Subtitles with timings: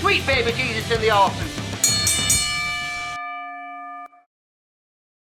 [0.00, 1.60] Sweet baby Jesus in the office.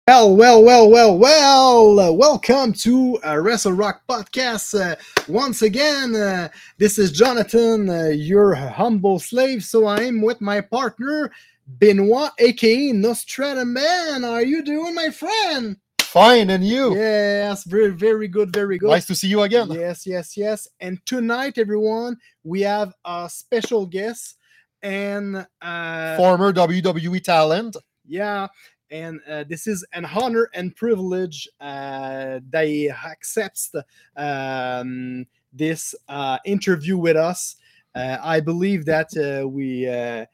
[0.07, 1.99] Well, well, well, well, well.
[1.99, 4.81] Uh, welcome to uh, Wrestle Rock Podcast.
[4.81, 4.95] Uh,
[5.27, 9.65] once again, uh, this is Jonathan, uh, your humble slave.
[9.65, 11.33] So I'm with my partner,
[11.67, 14.23] Benoit, aka Nostradamus.
[14.23, 15.77] How are you doing, my friend?
[16.11, 16.97] Fine, and you?
[16.97, 18.91] Yes, very, very good, very good.
[18.91, 19.71] Nice to see you again.
[19.71, 20.67] Yes, yes, yes.
[20.81, 24.37] And tonight, everyone, we have a special guest,
[24.83, 27.77] and uh, Former WWE talent.
[28.09, 28.49] yeah,
[28.91, 33.73] and uh, this is an honor and privilege uh, he accepts
[34.17, 37.55] um, this uh, interview with us.
[37.95, 39.89] Uh, I believe that uh, we.
[39.89, 40.27] Uh,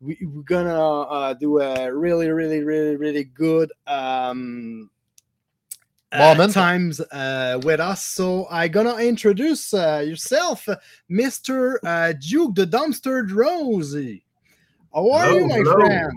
[0.00, 4.90] we, we're gonna uh, do a really, really, really, really good um,
[6.12, 8.04] uh, times uh, with us.
[8.04, 10.68] So I'm gonna introduce uh, yourself,
[11.08, 14.24] Mister uh, Duke the Dumpster Rosie.
[14.94, 15.72] How are Hello, you, my hello.
[15.74, 16.12] friend?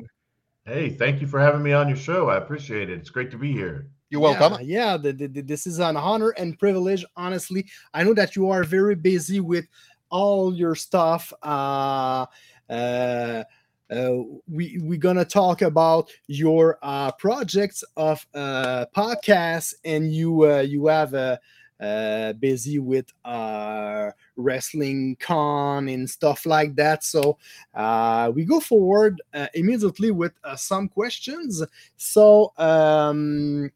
[0.66, 2.30] Hey, thank you for having me on your show.
[2.30, 3.00] I appreciate it.
[3.00, 3.88] It's great to be here.
[4.10, 4.54] You're welcome.
[4.62, 7.06] Yeah, yeah the, the- the- this is an honor and privilege.
[7.16, 9.68] Honestly, I know that you are very busy with
[10.10, 11.32] all your stuff.
[11.42, 12.26] Uh,
[12.70, 13.44] uh,
[13.92, 14.14] uh,
[14.48, 20.88] we we're gonna talk about your uh, projects of uh, podcasts, and you uh, you
[20.88, 21.38] have uh,
[21.80, 27.04] uh, busy with uh, wrestling con and stuff like that.
[27.04, 27.38] So
[27.74, 31.64] uh, we go forward uh, immediately with uh, some questions.
[31.98, 32.54] So.
[32.58, 33.72] Um,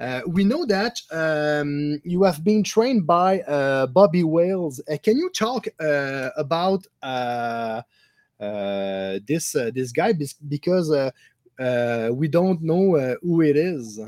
[0.00, 4.80] uh, we know that um, you have been trained by uh, Bobby Wales.
[4.88, 6.86] Uh, can you talk uh, about
[8.40, 10.14] this uh, this guy
[10.48, 11.10] because uh,
[11.58, 14.00] uh, we don't know who it is?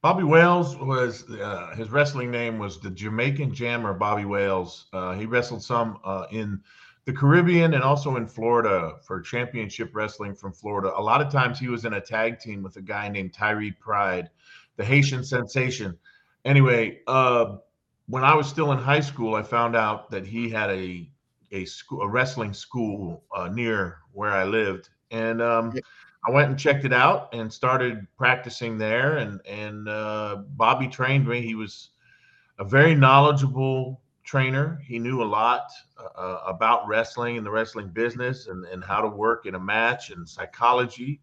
[0.00, 4.86] Bobby Wales was uh, his wrestling name was the Jamaican Jammer Bobby Wales.
[4.92, 6.60] Uh, he wrestled some uh, in
[7.04, 10.92] the Caribbean and also in Florida for championship wrestling from Florida.
[10.96, 13.72] A lot of times he was in a tag team with a guy named Tyree
[13.72, 14.30] Pride,
[14.76, 15.98] the Haitian sensation.
[16.44, 17.56] Anyway, uh,
[18.06, 21.10] when I was still in high school, I found out that he had a
[21.52, 25.80] a school, a wrestling school uh, near where I lived, and um, Yeah.
[26.26, 29.18] I went and checked it out and started practicing there.
[29.18, 31.40] And and uh, Bobby trained me.
[31.42, 31.90] He was
[32.58, 34.80] a very knowledgeable trainer.
[34.86, 35.62] He knew a lot
[36.16, 40.10] uh, about wrestling and the wrestling business and, and how to work in a match
[40.10, 41.20] and psychology.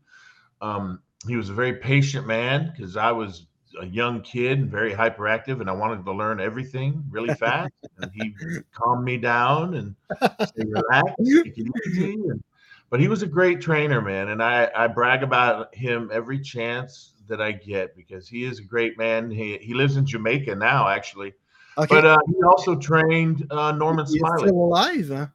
[0.62, 3.48] Um, he was a very patient man because I was
[3.82, 7.74] a young kid and very hyperactive, and I wanted to learn everything really fast.
[8.00, 8.34] and he
[8.74, 11.12] calmed me down and said, "Relax,
[11.44, 12.44] take it easy." And,
[12.90, 17.14] but he was a great trainer, man, and I I brag about him every chance
[17.28, 19.30] that I get because he is a great man.
[19.32, 21.34] He he lives in Jamaica now, actually.
[21.78, 24.48] Okay, But uh, he also trained uh, Norman Smiley.
[24.48, 25.10] still alive?
[25.10, 25.28] huh?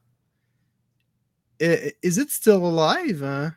[1.58, 3.20] Is it still alive?
[3.20, 3.50] huh?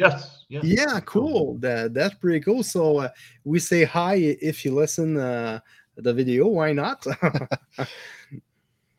[0.00, 0.64] Yes, yes.
[0.64, 1.58] Yeah, cool.
[1.58, 2.62] That that's pretty cool.
[2.62, 3.08] So uh,
[3.44, 5.60] we say hi if you listen uh,
[5.96, 6.46] the video.
[6.48, 7.06] Why not?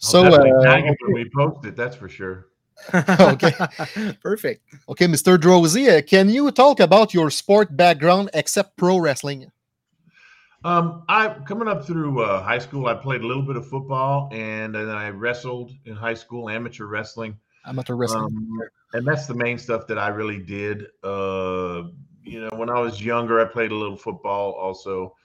[0.01, 1.75] So, definitely uh, tag him when we post it.
[1.75, 2.47] That's for sure.
[2.93, 3.53] Okay.
[4.23, 4.63] perfect.
[4.89, 5.37] okay, Mr.
[5.37, 9.51] Droese, uh, can you talk about your sport background except pro wrestling?
[10.63, 14.29] Um, I coming up through uh, high school, I played a little bit of football,
[14.31, 17.37] and then I wrestled in high school, amateur wrestling.
[17.65, 18.23] Amateur wrestling.
[18.23, 18.59] Um,
[18.93, 20.87] and that's the main stuff that I really did.
[21.03, 21.83] Uh,
[22.23, 25.15] you know, when I was younger, I played a little football also,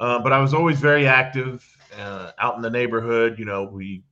[0.00, 1.64] uh, but I was always very active
[1.98, 3.38] uh, out in the neighborhood.
[3.38, 4.02] You know, we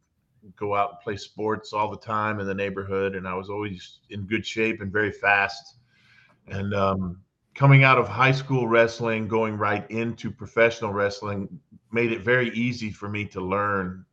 [0.57, 4.01] go out and play sports all the time in the neighborhood, and I was always
[4.11, 5.77] in good shape and very fast.
[6.49, 7.21] And um,
[7.55, 11.49] coming out of high school wrestling, going right into professional wrestling,
[11.93, 14.05] made it very easy for me to learn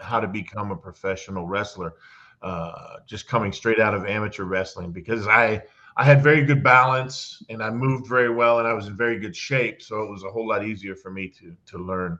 [0.00, 1.94] how to become a professional wrestler
[2.44, 5.62] uh, just coming straight out of amateur wrestling because I
[5.96, 9.18] I had very good balance and I moved very well and I was in very
[9.18, 12.18] good shape, so it was a whole lot easier for me to to learn.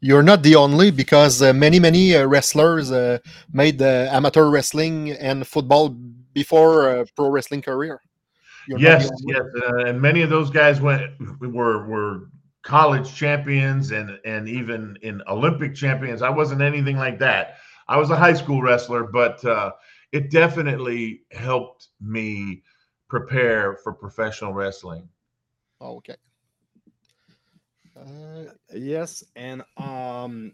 [0.00, 3.18] You're not the only because uh, many, many uh, wrestlers uh,
[3.52, 5.88] made uh, amateur wrestling and football
[6.32, 8.00] before uh, pro wrestling career.
[8.68, 11.10] You're yes, yes, uh, and many of those guys went
[11.40, 12.28] were were
[12.62, 16.20] college champions and and even in Olympic champions.
[16.22, 17.56] I wasn't anything like that.
[17.88, 19.72] I was a high school wrestler, but uh,
[20.12, 22.62] it definitely helped me
[23.08, 25.08] prepare for professional wrestling.
[25.80, 26.16] Okay.
[27.96, 30.52] Uh, Yes, and um,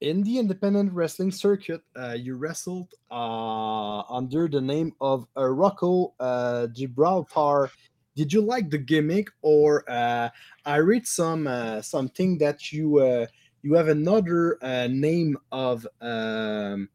[0.00, 6.14] in the independent wrestling circuit, uh, you wrestled uh, under the name of uh, Rocco
[6.20, 7.70] uh, Gibraltar.
[8.14, 10.28] Did you like the gimmick, or uh,
[10.64, 13.26] I read some uh, something that you uh,
[13.62, 16.88] you have another uh, name of um,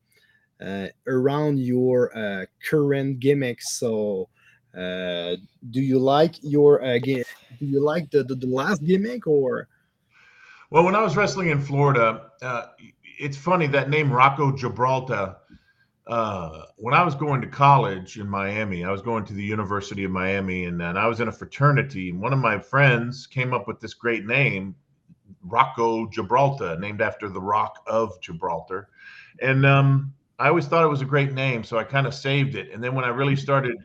[0.63, 3.61] uh, around your uh, current gimmick?
[3.61, 4.29] So,
[4.75, 5.35] uh,
[5.71, 7.23] do you like your uh, do
[7.59, 9.67] you like the, the the last gimmick or?
[10.69, 12.67] Well, when I was wrestling in Florida, uh,
[13.19, 15.35] it's funny that name Rocco Gibraltar.
[16.07, 20.03] Uh, when I was going to college in Miami, I was going to the University
[20.03, 22.09] of Miami, and, and I was in a fraternity.
[22.09, 24.75] And one of my friends came up with this great name,
[25.41, 28.89] Rocco Gibraltar, named after the Rock of Gibraltar.
[29.41, 32.55] And um, I always thought it was a great name, so I kind of saved
[32.55, 32.71] it.
[32.71, 33.77] And then when I really started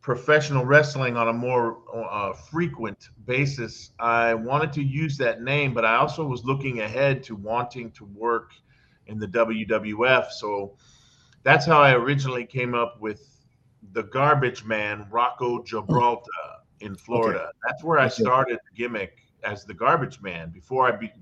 [0.00, 5.84] professional wrestling on a more uh, frequent basis, I wanted to use that name, but
[5.84, 8.52] I also was looking ahead to wanting to work
[9.06, 10.30] in the WWF.
[10.30, 10.76] So
[11.42, 13.40] that's how I originally came up with
[13.92, 16.30] the Garbage Man, Rocco Gibraltar
[16.80, 17.50] in Florida.
[17.66, 21.12] That's where I started the gimmick as the Garbage Man before I be,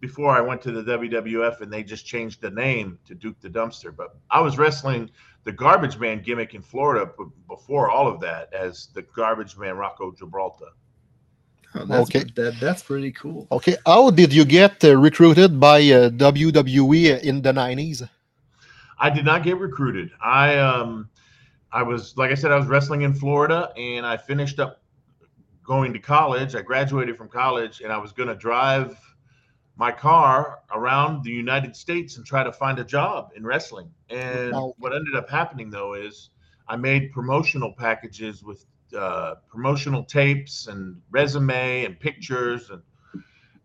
[0.00, 3.48] before I went to the WWF and they just changed the name to Duke the
[3.48, 3.94] Dumpster.
[3.94, 5.10] But I was wrestling
[5.44, 9.76] the Garbage Man gimmick in Florida b- before all of that as the Garbage Man
[9.76, 10.66] Rocco Gibraltar.
[11.74, 12.24] Oh, that's, Okay.
[12.36, 13.46] that, that's pretty cool.
[13.52, 13.76] okay.
[13.84, 18.08] How did you get uh, recruited by uh, WWE in the 90s?
[18.98, 20.10] I did not get recruited.
[20.22, 21.10] I um
[21.70, 24.80] I was like I said I was wrestling in Florida and I finished up
[25.66, 26.54] going to college.
[26.54, 28.98] I graduated from college and I was going to drive
[29.76, 33.90] my car around the United States and try to find a job in wrestling.
[34.08, 34.74] And Wow.
[34.78, 36.30] what ended up happening though is
[36.68, 38.64] I made promotional packages with
[38.96, 42.82] uh, promotional tapes and resume and pictures and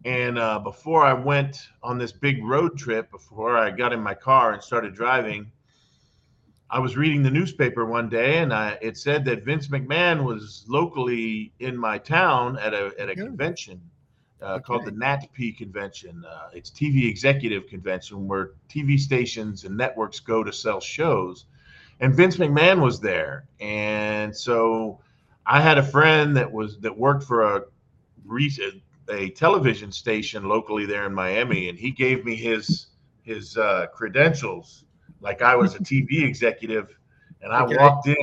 [0.03, 4.15] and uh, before I went on this big road trip, before I got in my
[4.15, 5.51] car and started driving,
[6.73, 10.63] I was reading the newspaper one day, and I, it said that Vince McMahon was
[10.69, 13.25] locally in my town at a at a Good.
[13.25, 13.81] convention
[14.41, 16.23] uh, called the NATPE convention.
[16.25, 21.45] Uh, it's TV executive convention where TV stations and networks go to sell shows,
[21.99, 24.97] and Vince McMahon was there, and so
[25.45, 27.63] I had a friend that was that worked for a
[28.25, 32.87] recent a television station locally there in Miami, and he gave me his
[33.23, 34.85] his uh, credentials
[35.21, 36.97] like I was a TV executive,
[37.41, 37.75] and I Okay.
[37.77, 38.15] walked in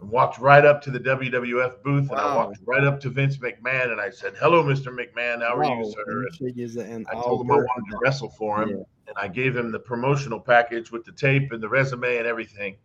[0.00, 3.36] and walked right up to the WWF booth, and I walked right up to Vince
[3.38, 4.88] McMahon, and I said, "Hello, Mr.
[4.92, 5.42] McMahon.
[5.42, 8.30] How are you, sir?" And Michig is an I told him I wanted to wrestle
[8.30, 8.76] for him, Yeah.
[9.08, 12.76] and I gave him the promotional package with the tape and the resume and everything.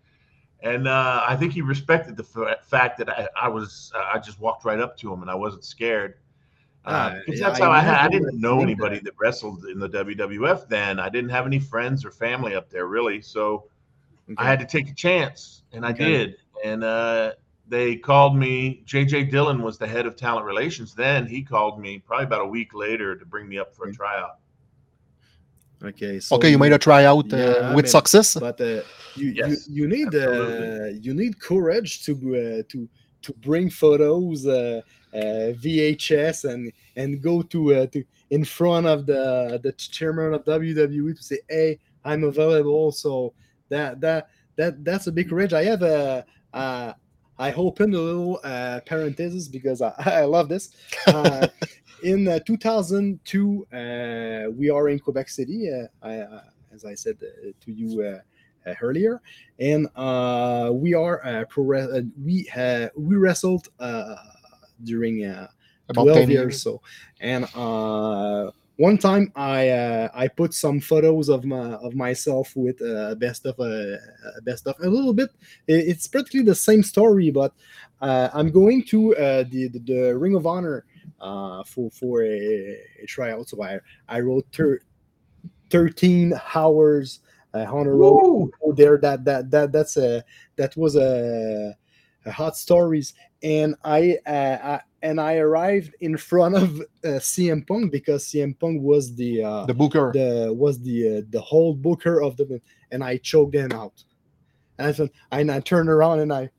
[0.61, 4.39] And uh, I think he respected the f- fact that I, I was I just
[4.39, 6.15] walked right up to him and I wasn't scared.
[6.85, 7.95] Uh, Ah, that's I how I had.
[7.95, 10.99] I didn't know anybody that wrestled in the WWF then.
[10.99, 13.65] I didn't have any friends or family up there really, so
[14.37, 16.03] I had to take a chance, and I Okay.
[16.03, 16.35] did.
[16.65, 17.33] And uh,
[17.67, 18.83] they called me.
[18.85, 21.25] JJ Dillon was the head of talent relations then.
[21.25, 24.39] He called me probably about a week later to bring me up for a tryout.
[25.83, 27.91] Okay, so okay, you made a tryout uh, Yeah, with man.
[27.91, 28.35] success.
[28.35, 28.81] but uh,
[29.15, 32.89] you, Yes, you you need uh, you need courage to uh, to
[33.23, 34.81] to bring photos uh,
[35.13, 40.45] uh, VHS and and go to uh, to in front of the the chairman of
[40.45, 42.91] WWE to say hey I'm available.
[42.91, 43.33] So
[43.69, 46.93] that that that that's a big courage I have a uh,
[47.39, 50.69] I opened a little uh, parenthesis because I, I love this.
[51.07, 51.47] Uh,
[52.03, 57.17] in uh, 2002 uh, we are in Quebec City uh, I, uh, as I said
[57.21, 58.19] uh, to you
[58.81, 59.21] earlier,
[59.59, 64.15] and uh, we are uh, pro uh, we uh, we wrestled uh,
[64.83, 65.47] during uh,
[65.89, 66.81] About 12 10 years so.
[67.19, 72.81] And uh, one time I uh, I put some photos of my of myself with
[72.81, 73.97] uh, best of uh, uh,
[74.43, 75.29] best of a little bit.
[75.67, 77.53] It's practically the same story but
[78.01, 80.85] uh, I'm going to uh, the, the the Ring of Honor
[81.21, 83.47] uh, for for a, a tryout.
[83.47, 83.79] So I
[84.09, 84.81] I wrote thir-
[85.69, 87.19] 13 hours
[87.53, 90.23] uh, on a road there that that that that's a
[90.55, 91.75] that was a,
[92.25, 93.13] a hot stories.
[93.43, 98.57] And I, uh, I and I arrived in front of uh, CM Punk because CM
[98.59, 100.11] Punk was the uh, the booker.
[100.13, 104.03] the was the uh, the whole booker of the and I choked him out.
[104.77, 106.49] And I, said- and I turned around and I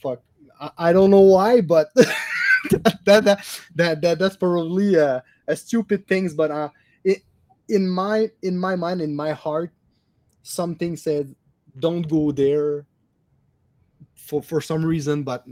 [0.00, 0.20] fuck
[0.60, 6.06] I, I don't know why but that, that that that that's probably a, a stupid
[6.06, 6.68] things, but uh,
[7.04, 7.22] it
[7.68, 9.72] in my in my mind, in my heart,
[10.42, 11.34] something said,
[11.78, 12.86] "Don't go there."
[14.14, 15.46] For for some reason, but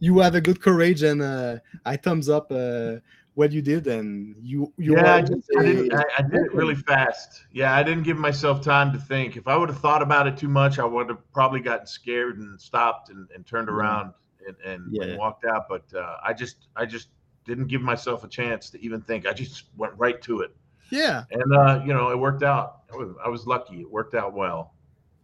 [0.00, 2.96] you have a good courage, and uh, I thumbs up uh,
[3.34, 6.54] what you did, and you you yeah, I, just, I, didn't, I, I did it
[6.54, 7.44] really fast.
[7.52, 9.36] Yeah, I didn't give myself time to think.
[9.36, 12.38] If I would have thought about it too much, I would have probably gotten scared
[12.38, 14.12] and stopped and, and turned around
[14.46, 15.04] and, and, Yeah.
[15.04, 15.66] and walked out.
[15.68, 17.08] But uh, I just I just
[17.44, 19.26] didn't give myself a chance to even think.
[19.26, 20.54] I just went right to it,
[20.92, 22.82] yeah and uh, you know it worked out.
[22.92, 23.80] I was, I was lucky.
[23.80, 24.74] It worked out well.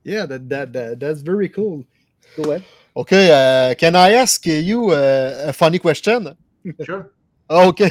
[0.03, 1.85] yeah that that, that that's very cool.
[2.37, 2.65] Go ahead.
[2.97, 6.37] Okay, uh, can I ask you uh, a funny question?
[6.83, 7.13] Sure.
[7.51, 7.91] Okay.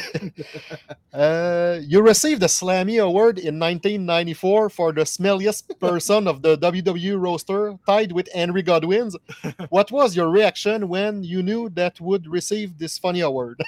[1.13, 7.19] uh, you received the Slammy Award in 1994 for the smelliest person of the WWE
[7.19, 9.17] roster, tied with Henry Godwinn's.
[9.69, 13.60] What was your reaction when you knew that would receive this funny award?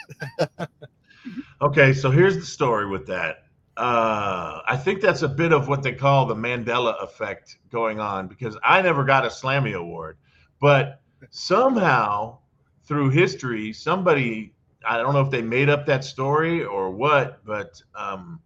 [1.60, 3.49] Okay, so here's the story with that.
[3.80, 8.28] Uh, I think that's a bit of what they call the Mandela effect going on
[8.28, 10.18] because I never got a Slammy Award,
[10.60, 12.40] but somehow
[12.84, 14.54] through history, somebody
[14.86, 18.42] I don't know if they made up that story or what, but um,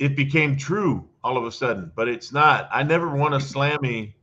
[0.00, 1.92] it became true all of a sudden.
[1.94, 2.68] But it's not.
[2.72, 4.14] I never won a Slammy.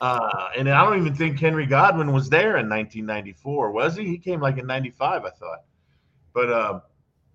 [0.00, 4.06] Uh, and I don't even think Henry Godwinn was there in 1994, was he?
[4.06, 5.64] He came like in 95, I thought.
[6.32, 6.80] But uh,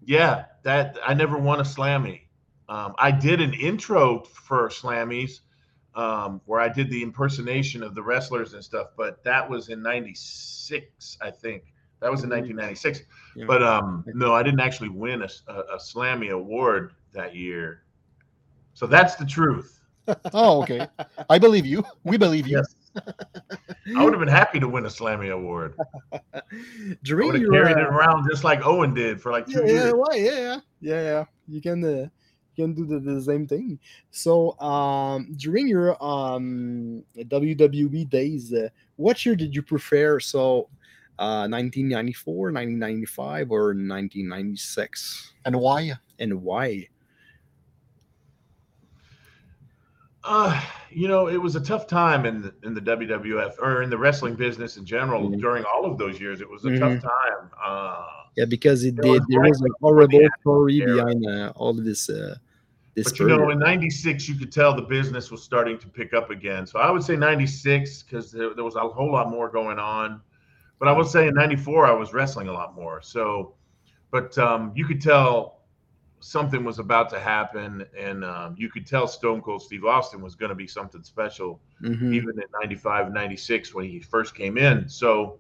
[0.05, 2.21] yeah, that I never won a Slammy.
[2.69, 5.41] Um, I did an intro for Slammies
[5.95, 9.81] um, where I did the impersonation of the wrestlers and stuff, but that was in
[9.81, 11.73] '96, I think.
[11.99, 13.07] That was in 1996.
[13.35, 13.45] Yeah.
[13.47, 17.83] But um, no, I didn't actually win a, a, a Slammy award that year.
[18.73, 19.79] So that's the truth.
[20.33, 20.85] oh, okay.
[21.29, 21.83] I believe you.
[22.03, 22.57] We believe you.
[22.57, 22.75] Yes.
[23.95, 25.75] I would have been happy to win a Slammy award.
[26.13, 26.41] I
[27.03, 29.59] During would have your, carried it uh, around just like Owen did for like two
[29.65, 29.93] yeah, yeah, years.
[29.95, 30.15] why?
[30.15, 31.25] yeah, yeah, yeah, yeah.
[31.47, 32.07] You can, uh,
[32.55, 33.79] you can do the, the same thing.
[34.11, 40.19] So, um, during your um WWE days, uh, what year did you prefer?
[40.19, 40.69] So,
[41.19, 45.93] uh, 1994, 1995, or 1996, And why?
[46.19, 46.87] and why?
[50.23, 53.89] Uh, you know, it was a tough time in the, in the WWF or in
[53.89, 55.39] the wrestling business in general Mhm.
[55.41, 56.39] during all of those years.
[56.39, 56.79] It was a Mhm.
[56.79, 57.49] tough time.
[57.63, 59.21] Uh, Yeah, because it There did.
[59.21, 62.09] was There was a horrible story behind uh, all of this.
[62.09, 62.35] Uh,
[62.95, 66.13] this but you know, in '96, you could tell the business was starting to pick
[66.13, 66.65] up again.
[66.65, 70.21] So I would say '96 because there, there was a whole lot more going on.
[70.79, 73.01] But I would say in '94, I was wrestling a lot more.
[73.01, 73.55] So,
[74.09, 75.62] but um, you could tell
[76.23, 80.35] something was about to happen, and um, you could tell Stone Cold Steve Austin was
[80.35, 81.59] going to be something special.
[81.81, 82.13] Mhm.
[82.13, 85.37] even in 95 96 when he first came in so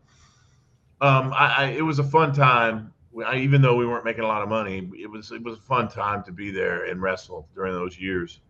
[0.99, 2.91] um I, I it was a fun time
[3.25, 5.61] I, even though we weren't making a lot of money it was it was a
[5.61, 8.41] fun time to be there and wrestle during those years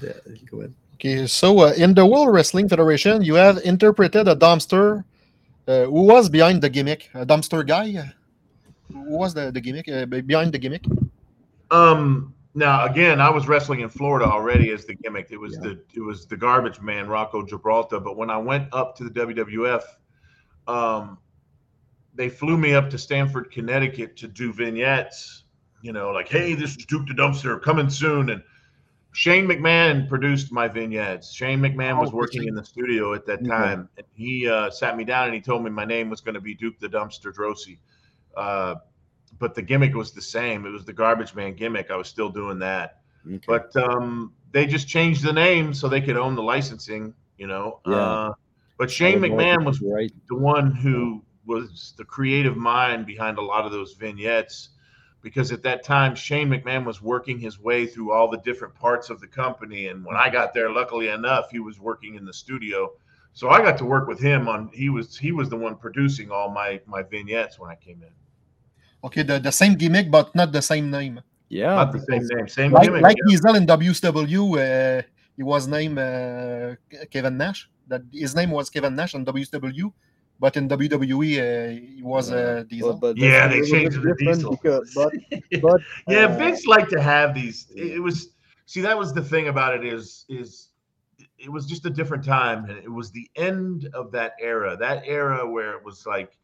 [0.00, 0.12] Yeah,
[0.50, 0.74] go ahead.
[0.94, 5.04] Okay, so uh, in the World Wrestling Federation, you have interpreted a dumpster.
[5.66, 7.10] Uh, who was behind the gimmick?
[7.14, 8.12] A dumpster guy?
[9.10, 9.88] Who was the, the gimmick?
[9.88, 10.84] Uh, behind the gimmick?
[11.72, 15.60] um now again i was wrestling in florida already as the gimmick it was Yeah.
[15.68, 19.10] the it was the garbage man rocco gibraltar but when i went up to the
[19.10, 19.82] wwf
[20.66, 21.16] um
[22.14, 25.44] they flew me up to Stamford, Connecticut to do vignettes,
[25.80, 28.30] you know, like, hey, this is Duke the Dumpster coming soon.
[28.30, 28.42] And
[29.12, 31.32] Shane McMahon produced my vignettes.
[31.32, 33.88] Shane McMahon was Oh, working in the studio at that time.
[33.96, 36.40] And he uh, sat me down and he told me my name was going to
[36.40, 37.78] be Duke the Dumpster Droese.
[38.36, 38.74] Uh,
[39.40, 40.64] but the gimmick was the same.
[40.66, 41.90] It was the garbage man gimmick.
[41.90, 43.00] I was still doing that.
[43.26, 43.40] Okay.
[43.46, 47.80] But um, they just changed the name so they could own the licensing, you know.
[47.86, 47.96] Yeah.
[47.96, 48.32] Uh,
[48.78, 50.12] but Shane McMahon was right.
[50.28, 54.70] the one who was the creative mind behind a lot of those vignettes
[55.22, 59.10] because at that time Shane McMahon was working his way through all the different parts
[59.10, 62.32] of the company and when I got there luckily enough he was working in the
[62.32, 62.92] studio
[63.32, 66.30] so I got to work with him on he was he was the one producing
[66.30, 68.12] all my my vignettes when I came in
[69.02, 71.20] Okay, the, the same gimmick, but not the same name.
[71.48, 71.74] Yeah.
[71.74, 73.30] not the same name same Like, gimmick like yeah.
[73.30, 75.02] Diesel in WCW, uh,
[75.36, 76.76] he was named uh,
[77.10, 77.68] Kevin Nash.
[77.88, 79.92] That his name was Kevin Nash in WCW,
[80.38, 82.92] but in WWE uh, he was uh, Diesel.
[82.94, 84.50] But, but Yeah, they changed bit it to Diesel.
[84.52, 85.12] Because, but
[85.62, 87.66] but yeah, uh, Vince liked to have these.
[87.74, 88.30] It, it was
[88.66, 90.68] see that was the thing about it is is
[91.38, 94.76] it was just a different time, and it was the end of that era.
[94.76, 96.38] That era where it was like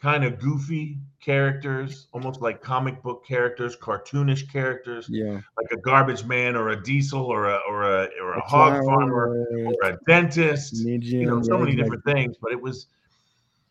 [0.00, 6.24] kind of goofy characters, almost like comic book characters, cartoonish characters, yeah, like a garbage
[6.24, 9.98] man or a diesel or a or a or a, A hog farmer or a
[10.06, 10.76] dentist.
[10.84, 12.86] You know, so many different things, but it was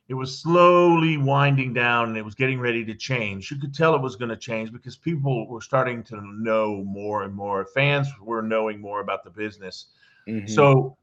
[0.08, 3.52] it was slowly winding down and it was getting ready to change.
[3.52, 7.24] You could tell it was going to change because people were starting to know more
[7.24, 7.66] and more.
[7.76, 9.88] Fans were knowing more about the business.
[10.28, 10.50] Mhm.
[10.50, 10.98] So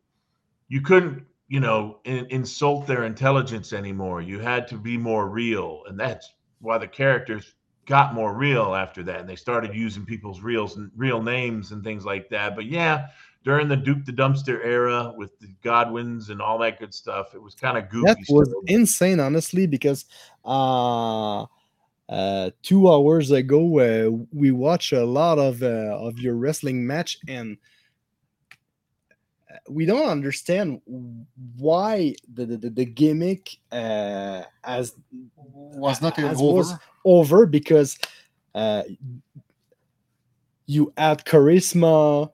[0.69, 4.21] you couldn't, you know, in, insult their intelligence anymore.
[4.21, 7.55] You had to be more real, and that's why the characters
[7.87, 9.21] got more real after that.
[9.21, 12.57] And they started using people's reals and real names and things like that.
[12.57, 13.07] But yeah,
[13.45, 17.41] during the Duke the Dumpster era with the Godwinns and all that good stuff, it
[17.41, 18.07] was kind of goofy.
[18.07, 20.05] that was insane honestly because
[20.45, 21.47] uh
[22.09, 27.19] uh two hours ago uh, we watched a lot of uh, of your wrestling match
[27.29, 27.57] and
[29.69, 30.81] we don't understand
[31.57, 34.95] why the the, the- the gimmick uh as
[35.45, 36.53] Was not as over.
[36.53, 37.99] was over because
[38.55, 38.83] uh
[40.67, 42.31] you add charisma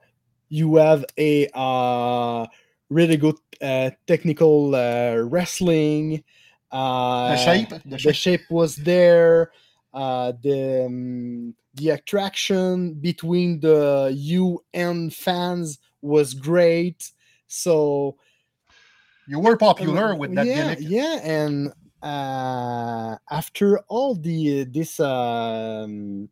[0.49, 2.45] you have a uh
[2.89, 6.23] really good uh, technical uh, wrestling
[6.71, 7.69] uh the shape.
[7.69, 8.15] The the shape.
[8.15, 9.51] shape was there
[9.93, 17.11] uh the um, the attraction between the you and fans was great
[17.53, 18.17] so
[19.27, 20.79] You were popular um, with that yeah, gimmick.
[20.81, 26.27] Yeah, and uh, after all the this um,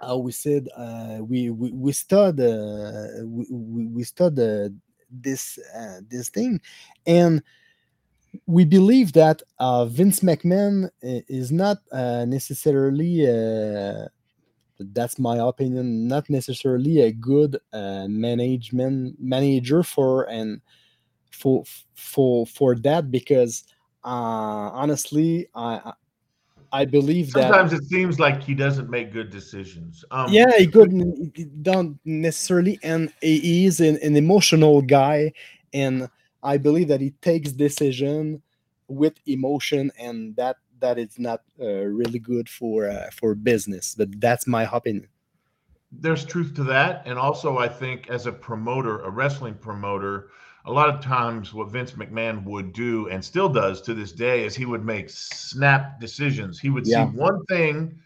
[0.00, 4.68] how we said uh, we we we stud uh, we we, we stud uh,
[5.10, 6.60] this uh, this thing,
[7.06, 7.42] and
[8.46, 13.28] we believe that uh, Vince McMahon is not uh, necessarily.
[13.28, 14.08] Uh,
[14.78, 16.08] that's my opinion.
[16.08, 20.60] Not necessarily a good uh, management manager for and
[21.30, 21.64] for
[21.94, 23.64] for for that because
[24.04, 25.92] uh honestly i
[26.72, 30.04] I- believe that Sometimes it seems like he doesn't make good decisions.
[30.10, 35.32] Um, yeah he couldn't he don't necessarily and he is an, an emotional guy
[35.72, 36.08] and
[36.42, 38.42] i believe that he takes decision
[38.88, 44.08] with emotion and that that is not uh, really good for uh, for business but
[44.20, 45.08] that's my opinion
[45.92, 50.30] there's truth to that and also i think as a promoter a wrestling promoter
[50.64, 54.44] a lot of times what vince mcmahon would do and still does to this day
[54.44, 57.06] is he would make snap decisions he would Yeah.
[57.10, 57.98] see one thing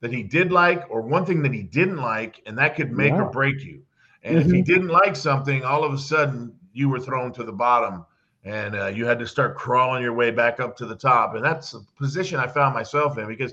[0.00, 3.12] that he did like or one thing that he didn't like and that could make
[3.12, 3.22] Yeah.
[3.22, 3.82] or break you
[4.24, 7.52] and if he didn't like something all of a sudden you were thrown to the
[7.52, 8.04] bottom
[8.48, 11.44] and uh, you had to start crawling your way back up to the top and
[11.44, 13.52] that's a position i found myself in because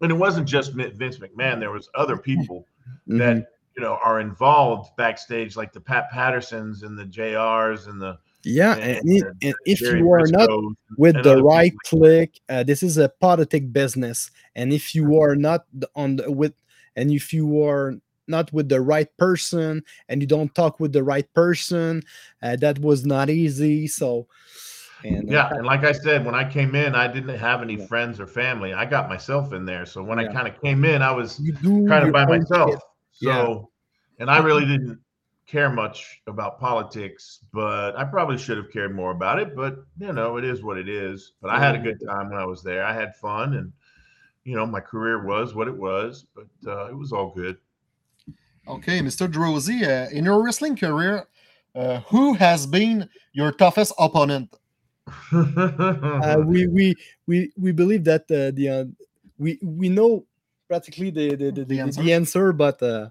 [0.00, 2.66] and it wasn't just vince mcmahon there was other people
[3.08, 3.18] Mhm.
[3.18, 3.36] that
[3.76, 8.74] you know are involved backstage, like the Pat Pattersons and the JRs and the yeah
[8.74, 10.50] and- and, and and if you are not
[10.98, 15.36] with the right people click uh, this is a politic business and if you are
[15.36, 16.52] not on the with
[16.96, 17.94] and if you are
[18.32, 22.02] not with the right person and you don't talk with the right person
[22.42, 24.26] uh, that was not easy so
[25.04, 27.76] and uh, Yeah, and like I said, when I came in, I didn't have any
[27.76, 27.86] Yeah.
[27.86, 28.72] friends or family.
[28.72, 31.40] I got myself in there, so when I kind of came in, I was
[31.88, 32.70] kind of by myself.
[32.70, 32.80] shit.
[33.12, 33.58] So, Yeah.
[34.20, 35.00] and I really didn't
[35.46, 39.56] care much about politics, but I probably should have cared more about it.
[39.56, 41.32] But you know, it is what it is.
[41.40, 42.84] But I had a good time when I was there.
[42.84, 43.72] I had fun, and
[44.44, 46.26] you know, my career was what it was.
[46.34, 47.56] But uh, it was all good.
[48.68, 49.28] Okay, Mr.
[49.28, 51.26] Droese, uh, in your wrestling career,
[51.74, 54.54] uh, who has been your toughest opponent?
[55.32, 56.94] uh, we we
[57.26, 58.84] we we believe that uh, the uh,
[59.36, 60.24] we we know
[60.68, 62.02] practically the the, the, the, answer?
[62.02, 63.08] the answer but uh,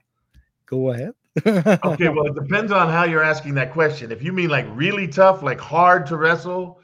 [0.66, 1.14] go ahead
[1.46, 4.12] okay, well, it depends on how you're asking that question.
[4.12, 6.81] If you mean like really tough, like hard to wrestle,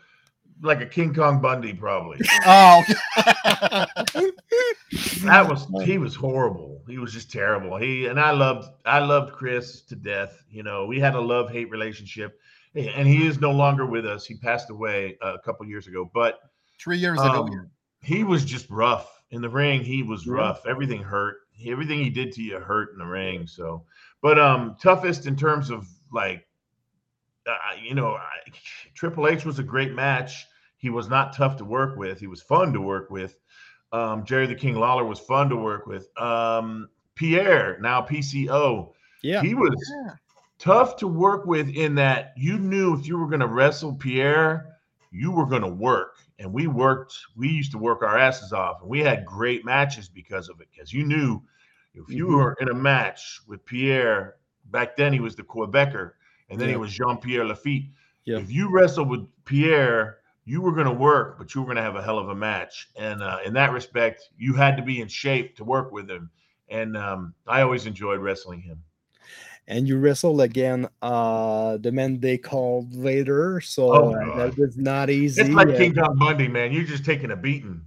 [0.61, 2.19] like a King Kong Bundy, probably.
[2.45, 2.83] Oh.
[5.23, 6.81] That was he was horrible.
[6.87, 7.77] He was just terrible.
[7.77, 10.43] He and I loved I loved Chris to death.
[10.49, 12.39] You know, we had a love hate relationship,
[12.75, 14.25] and he is no longer with us.
[14.25, 16.39] He passed away a couple years ago, but
[16.79, 17.43] Three years ago.
[17.43, 17.69] um,
[18.01, 19.83] he was just rough in the ring.
[19.83, 20.33] He was Yeah.
[20.35, 20.65] rough.
[20.65, 21.37] Everything hurt.
[21.65, 23.47] Everything he did to you hurt in the ring.
[23.47, 23.83] So,
[24.21, 26.45] but um, toughest in terms of like,
[27.47, 28.49] uh, you know, I,
[28.93, 30.45] Triple H was a great match.
[30.77, 32.19] He was not tough to work with.
[32.19, 33.37] He was fun to work with.
[33.91, 36.09] Um, Jerry the King Lawler was fun to work with.
[36.19, 40.13] Um, Pierre, now PCO, yeah he was Yeah.
[40.59, 44.77] tough to work with in that you knew if you were going to wrestle Pierre,
[45.11, 46.17] you were going to work.
[46.39, 48.81] And we worked, we used to work our asses off.
[48.81, 50.67] And we had great matches because of it.
[50.71, 51.41] Because you knew
[51.95, 52.35] if you Mhm.
[52.35, 56.11] were in a match with Pierre, back then he was the Quebecer,
[56.49, 56.79] and then he Yeah.
[56.79, 57.89] was Jean Pierre Lafitte.
[58.25, 58.37] Yeah.
[58.39, 61.83] If you wrestled with Pierre, you were going to work, but you were going to
[61.83, 62.89] have a hell of a match.
[62.95, 66.29] And uh, in that respect, you had to be in shape to work with him.
[66.69, 68.81] And um, I always enjoyed wrestling him.
[69.69, 73.59] and you wrestled again uh the man they called Vader.
[73.59, 75.41] So Oh, uh, that was not easy.
[75.41, 76.71] It's like uh, King Kong Bundy, man.
[76.71, 77.81] You're just taking a beating.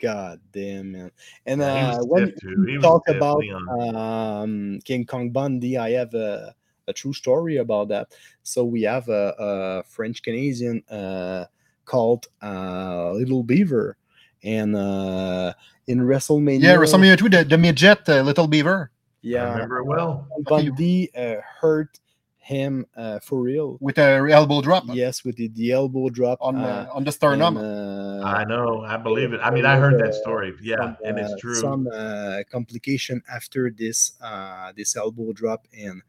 [0.00, 1.10] God damn man.
[1.46, 2.64] And uh, when stiff, too.
[2.66, 6.54] He you talk about um, King Kong Bundy, I have a,
[6.88, 8.08] a true story about that.
[8.42, 11.46] So we have a, a French Canadian uh,
[11.84, 13.96] called uh, Little Beaver,
[14.42, 15.52] and uh,
[15.86, 18.90] in WrestleMania, Yeah, WrestleMania 2, the, the midget uh, Little Beaver
[19.24, 20.26] I yeah, remember it well.
[20.48, 22.00] Bundy uh, hurt
[22.38, 23.78] him uh, for real.
[23.80, 27.12] with a elbow drop Yes, with the, the elbow drop on, uh, uh, on the
[27.12, 27.56] sternum.
[27.56, 28.82] and, uh, I know.
[28.82, 29.40] I believe it.
[29.40, 30.52] I mean, I heard that story.
[30.60, 31.54] Yeah, some, and it's true.
[31.54, 36.02] Some uh, complication after this uh, this elbow drop, and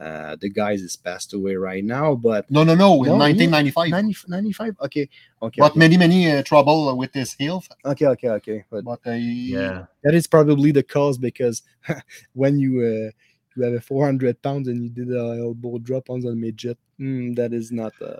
[0.00, 2.14] uh, the guys is passed away right now.
[2.14, 3.90] But no, no, no, in No, 1995.
[3.90, 4.76] 90, 95?
[4.82, 5.08] Okay,
[5.42, 7.68] okay, But okay, many, many uh, trouble with his health.
[7.84, 8.64] okay, okay, okay.
[8.70, 9.86] But But uh, yeah.
[10.02, 11.62] that is probably the cause because
[12.34, 13.10] when you uh,
[13.56, 17.36] you have a 400 pounds and you did a elbow drop on the midget, mm,
[17.36, 17.92] that is not.
[18.02, 18.18] Uh,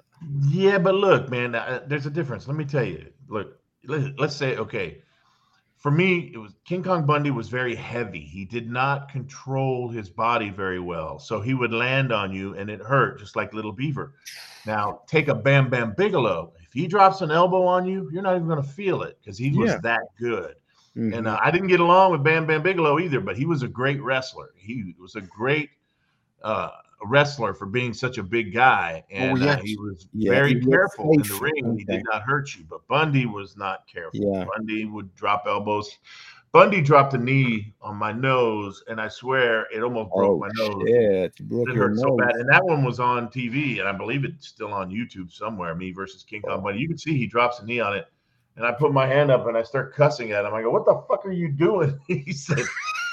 [0.49, 2.47] Yeah, but look, man, uh, there's a difference.
[2.47, 3.11] Let me tell you.
[3.29, 5.03] Look, let, let's say, okay,
[5.85, 8.21] for me, it was King Kong Bundy was very heavy.
[8.23, 12.71] He did not control his body very well, so he would land on you and
[12.71, 14.15] it hurt, just like Little Beaver.
[14.65, 16.55] Now, take a Bam Bam Bigelow.
[16.67, 19.37] If he drops an elbow on you, you're not even going to feel it because
[19.37, 19.81] he was Yeah.
[19.83, 20.55] that good.
[20.97, 21.19] mhm.
[21.19, 23.69] And uh, I didn't get along with Bam Bam Bigelow either, but he was a
[23.69, 24.55] great wrestler.
[24.57, 25.69] He was a great
[26.43, 26.71] uh,
[27.07, 29.63] wrestler for being such a big guy, and uh, yes.
[29.63, 31.79] he was Yeah, very he was careful in the ring.
[31.79, 34.21] He did not hurt you, but Bundy was not careful.
[34.21, 34.45] Yeah.
[34.55, 35.99] Bundy would drop elbows.
[36.55, 40.49] Bundy dropped a knee on my nose, and I swear it almost broke oh my
[40.55, 40.85] nose.
[41.49, 44.47] broke It hurt so bad, and that one was on TV, and I believe it's
[44.47, 45.75] still on YouTube somewhere.
[45.75, 46.79] Me versus King Kong Bundy.
[46.79, 48.07] You can see he drops a knee on it,
[48.57, 50.55] and I put my hand up and I start cussing at him.
[50.55, 52.63] I go, "What the fuck are you doing?" he said,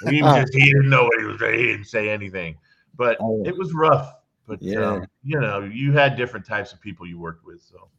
[0.08, 1.42] "He just he didn't know what he was.
[1.42, 2.58] He didn't say anything."
[2.96, 3.44] But Oh.
[3.46, 4.16] it was rough.
[4.48, 4.94] But Yeah.
[4.94, 7.90] um, you know, you had different types of people you worked with, so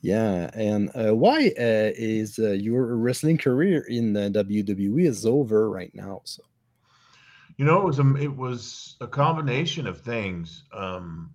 [0.00, 5.70] Yeah, and uh, why uh, is uh, your wrestling career in the WWE is over
[5.70, 6.20] right now?
[6.24, 6.42] So
[7.56, 10.64] you know it was a it was a combination of things.
[10.72, 11.30] Um,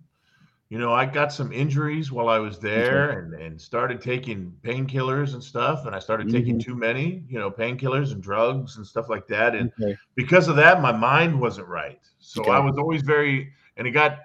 [0.70, 5.34] you know, I got some injuries while I was there, and and started taking painkillers
[5.34, 6.60] and stuff, and I started taking Mhm.
[6.60, 9.98] too many, you know, painkillers and drugs and stuff like that, and okay.
[10.16, 12.00] because of that, my mind wasn't right.
[12.20, 12.58] So Okay.
[12.58, 14.18] I was always very, and it got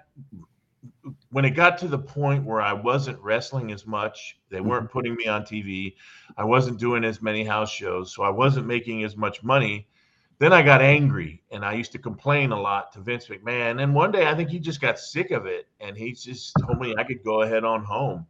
[1.30, 4.86] when it got to the point where I wasn't wrestling as much, they Mm-hmm.
[4.86, 5.96] weren't putting me on TV.
[6.36, 9.88] I wasn't doing as many house shows, so I wasn't making as much money.
[10.38, 13.82] Then I got angry and I used to complain a lot to Vince McMahon.
[13.82, 16.78] And one day I think he just got sick of it and he just told
[16.78, 18.26] me I could go ahead on home.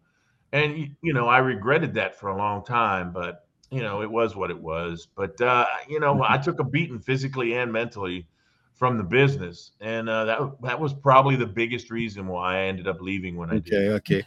[0.52, 4.36] And, you know, I regretted that for a long time, but, you know, it was
[4.36, 5.08] what it was.
[5.16, 8.28] But, uh, you know, I took a beating physically and mentally
[8.76, 9.72] from the business.
[9.80, 13.50] And uh, that, that was probably the biggest reason why I ended up leaving when
[13.50, 13.74] I did.
[13.74, 14.26] Okay, okay,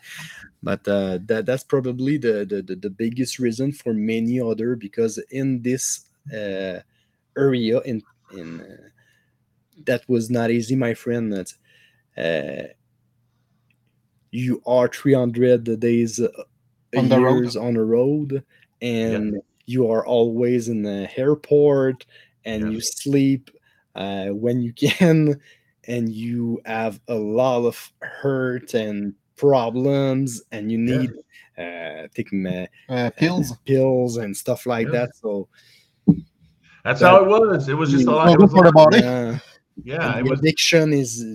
[0.62, 5.20] but uh, that that's probably the, the the the biggest reason for many other because
[5.30, 6.80] in this uh,
[7.38, 8.90] area in in uh,
[9.86, 11.32] that was not easy, my friend.
[11.34, 11.54] That
[12.18, 12.74] uh,
[14.32, 16.28] you are 300 days uh,
[16.96, 17.44] On the road.
[17.44, 18.44] years on the road,
[18.82, 22.06] and you are always in the airport,
[22.46, 22.70] and Yeah.
[22.72, 23.50] you sleep
[23.96, 25.40] uh, when you can,
[25.88, 30.98] and you have a lot of hurt and problems, and you Yeah.
[30.98, 31.12] need
[31.58, 33.54] uh, taking uh, uh, pills.
[33.66, 34.92] pills and stuff like Yeah.
[34.92, 35.16] that.
[35.16, 35.48] So
[36.84, 37.68] That's how it was.
[37.70, 38.26] It was just a lot.
[38.28, 39.00] No It was a for the body.
[39.00, 39.40] yeah,
[39.84, 41.26] yeah, it the was addiction is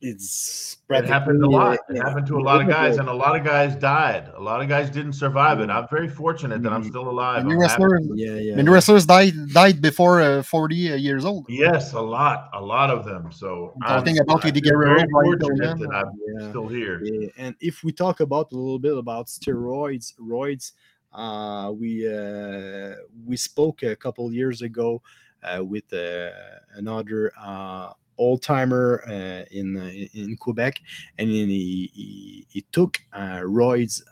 [0.00, 1.72] it's It happened a lot.
[1.72, 4.30] uh, It yeah, happened to a lot of guys, and a lot of guys died.
[4.36, 5.68] A lot of guys didn't survive it.
[5.68, 5.74] Mm.
[5.74, 6.88] I'm very fortunate that I'm Mm.
[6.88, 7.42] still alive.
[7.44, 8.54] Many I'm wrestlers, yeah, yeah.
[8.56, 11.46] many wrestlers died died before uh, 40 years old.
[11.48, 13.32] Yes, a lot, a lot of them.
[13.32, 15.78] So I'm talking about I Eddie feel Guerrero, very Brian fortunate Pillman.
[15.80, 16.48] that I'm Yeah.
[16.50, 17.02] still here.
[17.04, 20.72] Yeah, and if we talk about a little bit about steroids, roids,
[21.12, 22.94] uh, we uh,
[23.26, 25.02] we spoke a couple years ago
[25.42, 26.30] uh, with uh,
[26.74, 29.02] another uh, old timer
[29.50, 29.76] in
[30.14, 30.80] in Quebec,
[31.18, 34.02] and he he, he took roids,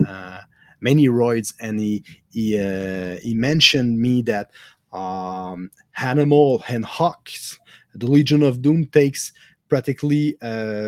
[0.81, 2.57] many roids, and he he
[3.23, 4.51] he mentioned me that
[4.93, 7.59] um, Animal and Hawks,
[7.95, 9.33] the Legion of Doom takes
[9.69, 10.37] practically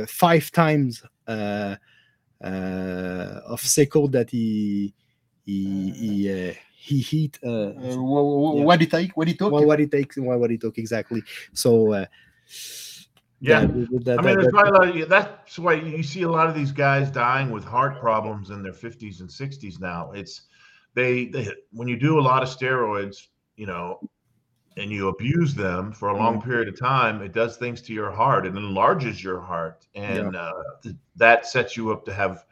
[0.06, 1.78] five times of
[3.60, 4.94] Seiko that he
[5.48, 8.64] he he uh, he heat uh, Uh, wha- wha- Yeah.
[8.64, 9.16] What did he take?
[9.16, 9.50] What he took?
[9.52, 11.22] what, what he takes and what, what he took exactly.
[11.54, 12.04] So uh,
[13.40, 13.60] Yeah.
[13.66, 16.22] that- that- I mean, that- there's probably a that- lot of, that's why you see
[16.22, 20.10] a lot of these guys dying with heart problems in their 50s and 60s now.
[20.12, 20.42] It's
[20.94, 24.00] they, they when you do a lot of steroids, you know,
[24.76, 26.48] and you abuse them for a long Mm-hmm.
[26.50, 28.46] period of time, it does things to your heart.
[28.46, 32.44] It enlarges your heart, and uh, th- that sets you up to have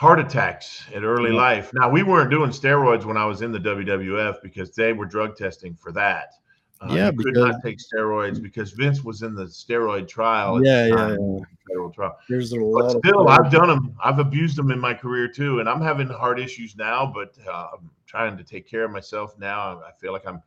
[0.00, 1.36] heart attacks at early Yeah.
[1.36, 1.70] life.
[1.74, 5.36] Now, we weren't doing steroids when I was in the WWF because they were drug
[5.36, 6.32] testing for that.
[6.80, 10.64] Uh, Yeah, you could not take steroids because Vince was in the steroid trial.
[10.64, 11.44] Yeah, yeah, yeah.
[11.68, 12.16] Federal trial.
[12.30, 13.94] There's a But lot of still, I've done them.
[14.02, 17.04] I've abused them in my career too, and I'm having heart issues now.
[17.14, 19.82] But uh, I'm trying to take care of myself now.
[19.86, 20.40] I feel like I'm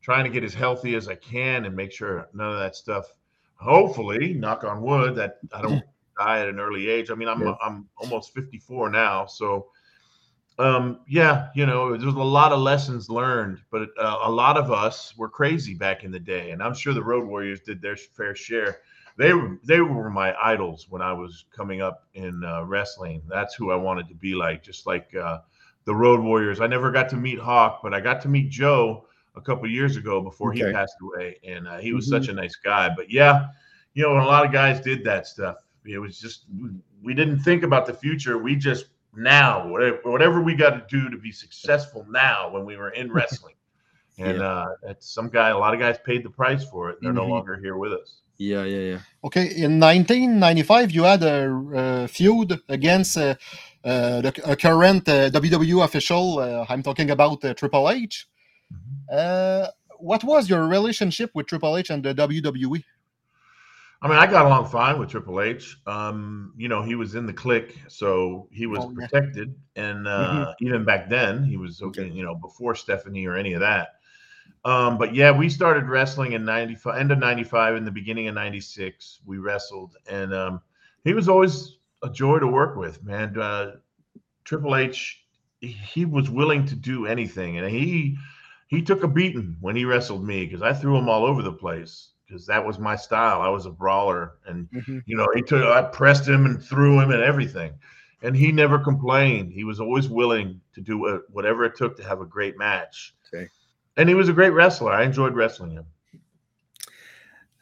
[0.00, 3.04] trying to get as healthy as I can and make sure none of that stuff.
[3.56, 5.84] Hopefully, knock on wood, that I don't
[6.18, 7.10] die at an early age.
[7.10, 7.54] I mean, I'm Yeah.
[7.64, 9.66] I'm almost 54 now, so
[10.58, 14.70] um, yeah, you know, there's a lot of lessons learned, but uh, a lot of
[14.70, 17.96] us were crazy back in the day, and I'm sure the Road Warriors did their
[17.96, 18.78] fair share
[19.16, 23.22] they were they were my idols when I was coming up in uh, wrestling.
[23.28, 25.38] That's who I wanted to be like, just like uh,
[25.84, 26.60] the Road Warriors.
[26.60, 29.96] I never got to meet Hawk, but I got to meet Joe a couple years
[29.96, 32.10] ago before he passed away, and uh, he was Mhm.
[32.10, 32.88] such a nice guy.
[32.94, 33.48] But yeah,
[33.94, 35.63] you know, a lot of guys did that stuff.
[35.84, 36.70] It was just we-
[37.02, 38.38] we didn't think about the future.
[38.38, 42.76] We just now whatever, whatever we got to do to be successful now when we
[42.76, 43.54] were in wrestling.
[44.18, 46.98] And uh, that's some guy, a lot of guys paid the price for it.
[47.02, 47.30] They're no Mhm.
[47.30, 48.20] longer here with us.
[48.38, 48.98] Yeah, yeah, yeah.
[49.24, 51.36] Okay, in 1995, you had a,
[51.76, 53.34] uh feud against uh,
[53.84, 56.38] uh, the a current uh, WWE official.
[56.38, 58.26] Uh, I'm talking about uh, Triple H.
[59.12, 59.66] Uh,
[59.98, 62.14] what was your relationship with Triple H and the?
[62.14, 62.82] WWE?
[64.04, 65.78] I mean, I got along fine with Triple H.
[65.86, 69.08] Um, you know, he was in the clique, so he was Oh, yeah.
[69.08, 69.56] protected.
[69.76, 72.12] And uh, even back then, he was okay, Okay.
[72.12, 73.96] you know, before Stephanie or any of that.
[74.66, 78.34] Um, but yeah, we started wrestling in 95, end of 95, in the beginning of
[78.34, 79.20] 96.
[79.26, 80.60] We wrestled, and um,
[81.04, 83.38] he was always a joy to work with, man.
[83.38, 83.76] Uh,
[84.44, 85.24] Triple H,
[85.60, 88.18] he was willing to do anything, and he
[88.68, 91.52] he took a beating when he wrestled me because I threw him all over the
[91.52, 93.40] place because that was my style.
[93.40, 95.04] I was a brawler, and Mhm.
[95.06, 97.72] you know, he took I pressed him and threw him and everything,
[98.22, 99.52] and he never complained.
[99.52, 103.14] He was always willing to do wha- whatever it took to have a great match.
[103.32, 103.48] Okay.
[103.96, 104.90] And he was a great wrestler.
[104.90, 105.84] I enjoyed wrestling him.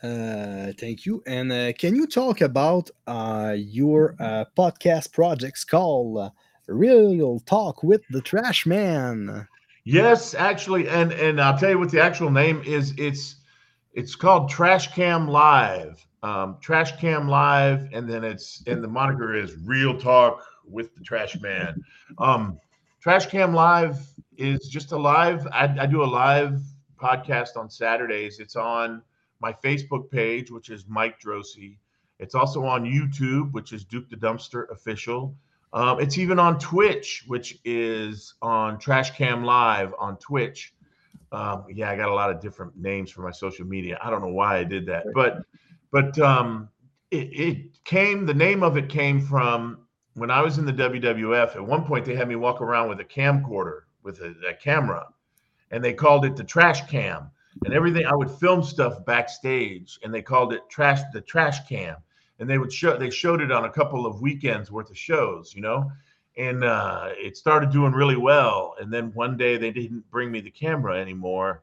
[0.03, 1.23] Uh, thank you.
[1.27, 6.31] And uh, can you talk about uh, your uh, podcast projects called uh,
[6.67, 9.47] Real Talk with the Trash Man?
[9.85, 12.95] Yes, actually, and and I'll tell you what the actual name is.
[12.97, 13.37] It's
[13.95, 16.07] it's called Trash Cam Live.
[16.23, 21.03] Um, Trash Cam Live, and then it's and the moniker is Real Talk with the
[21.03, 21.83] Trash Man.
[22.19, 22.59] Um,
[23.01, 23.99] Trash Cam Live
[24.37, 25.47] is just a live.
[25.49, 26.61] I, I do a live
[27.01, 28.39] podcast on Saturdays.
[28.39, 29.03] It's on
[29.41, 31.77] my Facebook page, which is Mike Droese.
[32.21, 35.35] It's also on YouTube, which is Duke the Dumpster Official.
[35.73, 40.73] Um, it's even on Twitch, which is on Trash Cam Live on Twitch.
[41.33, 43.99] Um, yeah, I got a lot of different names for my social media.
[44.03, 45.43] I don't know why I did that, but
[45.91, 46.69] but um,
[47.11, 48.27] it, it came.
[48.27, 51.57] The name of it came from when I was in the WWF.
[51.57, 55.07] At one point, they had me walk around with a camcorder with a, a camera,
[55.71, 57.31] and they called it the Trash Cam.
[57.65, 61.97] And everything I would film stuff backstage, and they called it trash the Trash Cam
[62.43, 65.55] and they would show they showed it on a couple of weekends worth of shows
[65.55, 65.91] you know
[66.37, 70.41] and uh, it started doing really well and then one day they didn't bring me
[70.41, 71.63] the camera anymore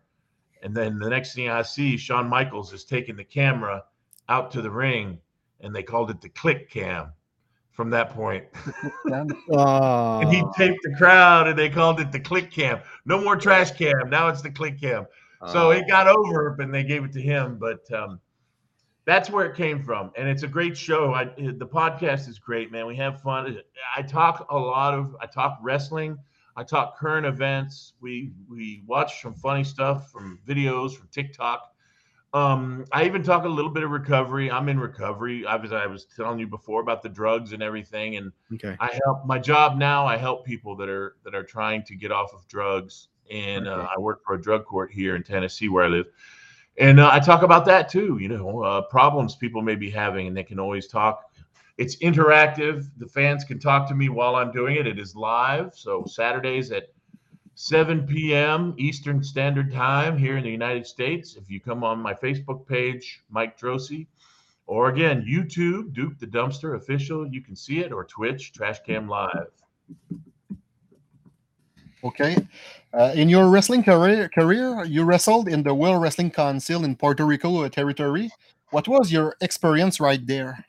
[0.61, 3.83] and then the next thing i see shawn michaels is taking the camera
[4.27, 5.17] out to the ring
[5.61, 7.11] and they called it the click cam
[7.71, 8.45] from that point.
[9.51, 12.79] Uh, and he taped the crowd and they called it the click cam.
[13.05, 15.07] No more trash cam now it's the click cam.
[15.47, 18.19] So it got over and they gave it to him but um,
[19.09, 21.13] that's where it came from and it's a great show.
[21.13, 22.85] I, the podcast is great man.
[22.85, 23.59] We have fun.
[23.95, 26.17] I talk a lot of i talk wrestling.
[26.55, 27.93] I talk current events.
[28.01, 31.73] We we watch some funny stuff from videos from tiktok.
[32.31, 34.51] Um, i even talk a little bit of recovery.
[34.51, 35.43] I'm in recovery.
[35.43, 38.75] I was i was telling you before about the drugs and everything and okay.
[38.79, 40.05] I help my job now.
[40.05, 43.87] I help people that are that are trying to get off of drugs, and uh,
[43.95, 46.05] I work for a drug court here in Tennessee where I live,
[46.79, 48.17] and uh, I talk about that too.
[48.19, 51.31] You know, uh, problems people may be having, and they can always talk.
[51.77, 52.87] It's interactive.
[52.97, 54.87] The fans can talk to me while I'm doing it.
[54.87, 56.87] It is live, so Saturdays at
[57.55, 58.73] 7 p.m.
[58.77, 61.35] Eastern Standard Time here in the United States.
[61.35, 64.07] If you come on my Facebook page, Mike Droese,
[64.65, 69.09] or again, YouTube, Duke the Dumpster Official, you can see it, or Twitch, Trash Cam
[69.09, 69.51] Live.
[72.03, 72.35] Okay.
[72.93, 77.25] Uh, in your wrestling career, career, you wrestled in the World Wrestling Council in Puerto
[77.25, 78.29] Rico uh, territory.
[78.71, 80.65] What was your experience right there?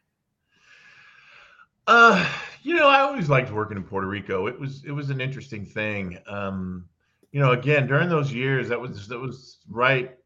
[1.86, 2.26] Uh,
[2.62, 4.46] you know, I always liked working in Puerto Rico.
[4.46, 6.18] It was it was an interesting thing.
[6.26, 6.86] Um,
[7.32, 10.16] you know, again, during those years, that was that was right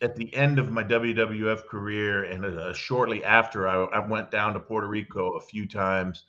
[0.00, 4.52] at the end of my WWF career, and uh, shortly after, I, I went down
[4.54, 6.24] to Puerto Rico a few times.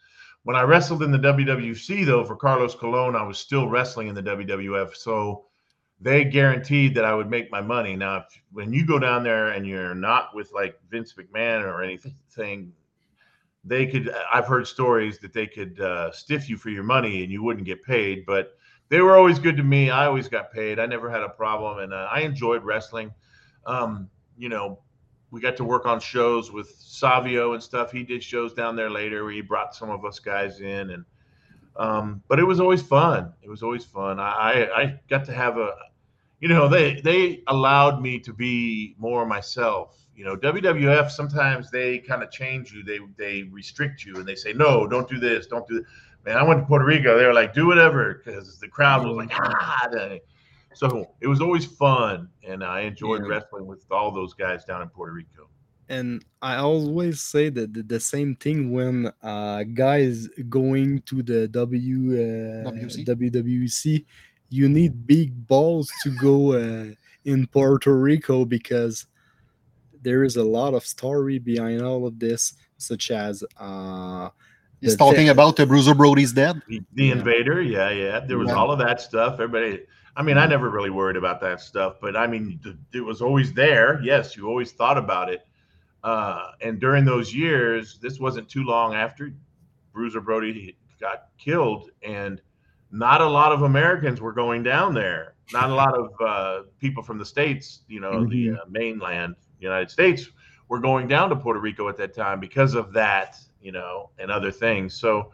[0.46, 4.14] When I wrestled in the WWC, though, for Carlos Colon, I was still wrestling in
[4.14, 4.96] the WWF.
[4.96, 5.46] So
[6.00, 7.96] they guaranteed that I would make my money.
[7.96, 11.82] Now, if, when you go down there and you're not with like Vince McMahon or
[11.82, 12.72] anything,
[13.64, 14.14] they could.
[14.32, 17.66] I've heard stories that they could uh, stiff you for your money and you wouldn't
[17.66, 18.24] get paid.
[18.28, 18.56] But
[18.90, 19.90] they were always good to me.
[19.90, 20.78] I always got paid.
[20.78, 23.12] I never had a problem, and uh, I enjoyed wrestling.
[23.66, 24.78] Um, you know,
[25.36, 27.92] we got to work on shows with Savio and stuff.
[27.92, 31.04] He did shows down there later where he brought some of us guys in, and
[31.76, 33.34] um, but it was always fun.
[33.42, 34.18] It was always fun.
[34.18, 35.76] I, I got to have a,
[36.40, 39.98] you know, they they allowed me to be more myself.
[40.16, 42.82] You know, WWF sometimes they kind of change you.
[42.82, 45.80] They they restrict you and they say no, don't do this, don't do.
[45.80, 45.88] This.
[46.26, 47.18] Man, I went to Puerto Rico.
[47.18, 50.18] They were like, do whatever, because the crowd was like, ah.
[50.76, 53.28] So it was always fun, and I enjoyed Yeah.
[53.30, 55.50] wrestling with all those guys down in Puerto Rico.
[55.88, 61.48] and I always say that the, the same thing when uh, guys going to the
[61.50, 63.06] W uh, WC?
[63.06, 64.04] WWC,
[64.50, 66.88] you need big balls to go uh,
[67.26, 69.06] in Puerto Rico because
[70.02, 74.30] there is a lot of story behind all of this, such as uh,
[74.82, 76.62] He's talking about the Bruiser Brody's dead.
[76.68, 77.12] The, the Yeah.
[77.14, 78.20] invader, yeah, yeah.
[78.22, 78.56] There was Yeah.
[78.56, 79.34] all of that stuff.
[79.40, 79.84] Everybody,
[80.16, 82.60] I mean, I never really worried about that stuff, but I mean,
[82.94, 84.00] it was always there.
[84.02, 85.46] Yes, you always thought about it.
[86.04, 89.34] Uh, and during those years, this wasn't too long after
[89.92, 92.42] Bruiser Brody got killed, and
[92.92, 95.34] not a lot of Americans were going down there.
[95.52, 99.92] Not a lot of uh, people from the states, you know, the uh, mainland United
[99.92, 100.30] States,
[100.70, 104.32] were going down to Puerto Rico at that time because of that, you know, and
[104.32, 104.94] other things.
[104.96, 105.32] So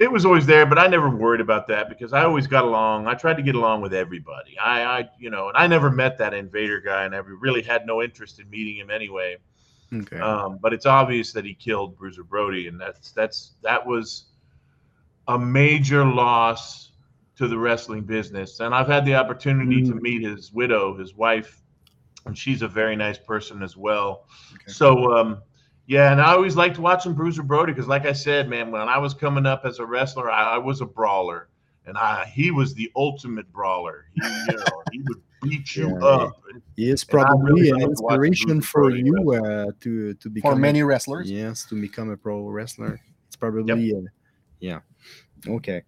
[0.00, 3.06] it was always there, but I never worried about that because I always got along.
[3.06, 4.58] I tried to get along with everybody.
[4.58, 7.86] I, I you know, and I never met that invader guy, and I really had
[7.86, 9.36] no interest in meeting him anyway.
[9.94, 10.18] okay.
[10.18, 14.24] Um, but it's obvious that he killed Bruiser Brody, and that's that's that was
[15.28, 16.92] a major loss
[17.36, 18.60] to the wrestling business.
[18.60, 21.60] And I've had the opportunity to meet his widow, his wife,
[22.24, 24.24] and she's a very nice person as well.
[24.66, 25.42] So um,
[25.90, 28.96] yeah, and I always liked watching Bruiser Brody because, like I said, man, when I
[28.96, 31.48] was coming up as a wrestler, I, I was a brawler,
[31.84, 34.04] and I he was the ultimate brawler.
[34.14, 36.32] He, you know, he would beat you Yeah, up.
[36.76, 40.60] he is probably really an inspiration for Brody you uh, to to become For a-
[40.60, 41.28] many wrestlers.
[41.28, 43.00] Yes, to become a pro wrestler.
[43.26, 44.02] It's probably uh,
[44.60, 44.78] yeah.
[45.48, 45.82] Okay.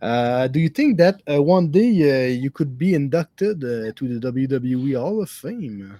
[0.00, 4.06] Uh, do you think that uh, one day uh, you could be inducted uh, to
[4.06, 5.98] the WWE Hall of Fame?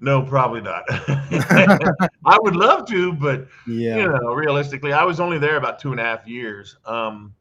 [0.00, 0.84] No, probably not.
[2.24, 3.96] I would love to, but Yeah.
[3.96, 6.76] you know, realistically, I was only there about two and a half years.
[6.84, 7.34] Um,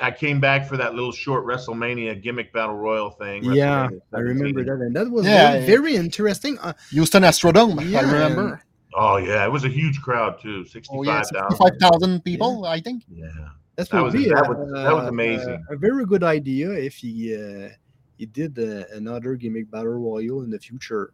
[0.00, 3.42] I came back for that little short WrestleMania gimmick battle royal thing.
[3.44, 5.66] Yeah, I remember that, and that was Yeah, very, yeah.
[5.66, 6.58] very interesting.
[6.60, 8.62] Uh, Houston Astrodome, Yeah, I remember.
[8.94, 11.50] Oh yeah, it was a huge crowd too, Oh, yeah, sixty-five thousand.
[11.58, 13.02] 65,000 people, I think.
[13.12, 13.26] Yeah,
[13.74, 15.62] that That was- be that a, was- that was uh, amazing.
[15.68, 17.68] A, a very good idea if he uh,
[18.16, 21.12] he did uh, another gimmick battle royal in the future.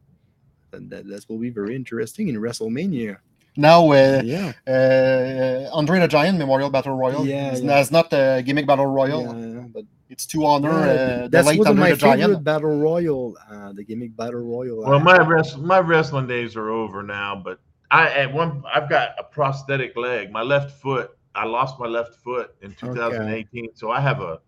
[0.73, 3.19] And that that will be very interesting in WrestleMania.
[3.57, 7.27] Now, uh, yeah, uh, Andre the Giant Memorial Battle Royal.
[7.27, 7.81] Yeah, it's, yeah.
[7.81, 9.25] it's not a gimmick battle royal.
[9.37, 12.17] yeah, but It's to honor Yeah, uh, the late one of Andre my the favorite
[12.19, 12.45] Giant.
[12.45, 14.81] battle royal, uh, the gimmick battle royal.
[14.85, 18.89] Well, uh, my rest, my wrestling days are over now, but I at one I've
[18.89, 20.33] got a prosthetic leg.
[20.33, 24.41] My left foot, I lost my left foot in 2018, so I have a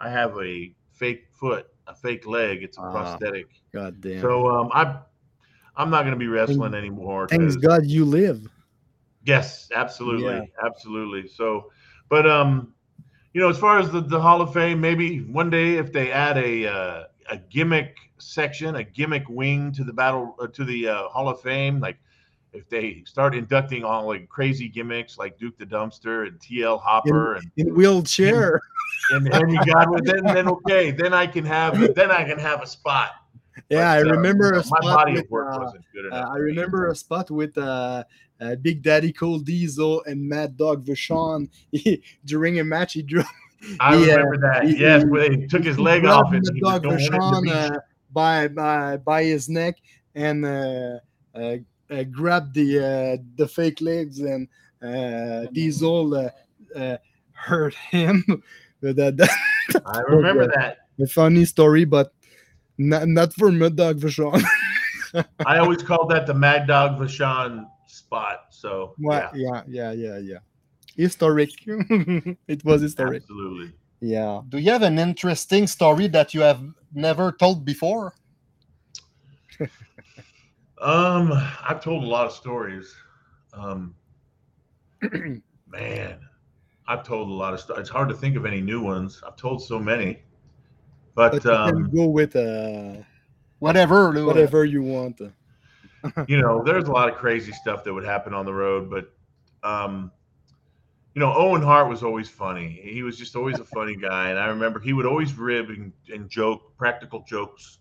[0.00, 2.64] I have a fake foot, a fake leg.
[2.64, 3.46] It's a Ah, prosthetic.
[3.72, 4.20] God damn.
[4.20, 4.98] So um, I
[5.78, 7.28] I'm not going to be wrestling anymore.
[7.28, 8.46] Thanks God you live.
[9.24, 10.66] Yes, absolutely, Yeah.
[10.66, 11.28] absolutely.
[11.28, 11.70] So,
[12.08, 12.74] but um,
[13.32, 16.10] you know, as far as the, the Hall of Fame, maybe one day if they
[16.10, 20.88] add a uh, a gimmick section, a gimmick wing to the battle uh, to the
[20.88, 21.98] uh, Hall of Fame, like
[22.52, 27.34] if they start inducting all like crazy gimmicks like Duke the Dumpster and TL Hopper
[27.34, 28.60] and In wheelchair.
[29.10, 32.66] and Henry Godwinn, then then okay, then I can have then I can have a
[32.66, 33.10] spot.
[33.70, 35.84] Yeah, I But, uh, remember know, a my spot body with, of work uh, wasn't
[35.92, 36.30] good Uh, enough.
[36.30, 38.04] I remember a spot with uh,
[38.40, 41.48] uh, Big Daddy Cool Diesel and Mad Dog Vachon
[42.24, 42.94] during a match.
[42.94, 43.22] He drew.
[43.80, 44.64] I he, uh, remember that.
[44.64, 47.78] he- yes, he- where they took his leg off and Mad he Dog Vachon uh,
[48.12, 49.76] by, by by his neck
[50.14, 50.98] and uh,
[51.34, 51.56] uh,
[51.90, 54.48] uh, grabbed the uh, the fake legs and
[54.82, 56.30] uh, Diesel uh,
[56.76, 56.96] uh,
[57.32, 58.24] hurt him.
[58.80, 59.28] That, that
[59.86, 60.86] I remember that.
[61.00, 62.12] a funny story, but
[62.78, 64.42] not, not for Mad Dog Vachon.
[65.46, 68.46] I always called that the Mad Dog Vachon spot.
[68.50, 69.30] So What?
[69.36, 70.38] yeah, Yeah, yeah, yeah, yeah.
[70.96, 71.50] Historic.
[71.66, 73.22] it was historic.
[73.22, 73.72] absolutely.
[74.00, 74.42] Yeah.
[74.48, 76.60] Do you have an interesting story that you have
[76.92, 78.14] never told before?
[80.80, 81.32] Um,
[81.68, 82.94] I've told a lot of stories.
[83.52, 83.96] Um,
[85.66, 86.20] man,
[86.86, 87.80] I've told a lot of stories.
[87.80, 89.20] It's hard to think of any new ones.
[89.26, 90.22] I've told so many,
[91.18, 93.02] but, But you can um, go with uh,
[93.58, 94.12] Whatever.
[94.12, 94.24] là.
[94.24, 95.20] whatever you want.
[96.28, 99.12] you know, there's a lot of crazy stuff that would happen on the road, but
[99.68, 100.12] um,
[101.14, 102.80] you know, Owen Hart was always funny.
[102.84, 105.92] He was just always a funny guy, and I remember he would always rib and,
[106.14, 107.78] and joke, practical jokes.